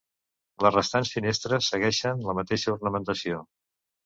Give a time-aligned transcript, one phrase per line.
[0.65, 3.45] Les restants finestres segueixen la mateixa ornamentació.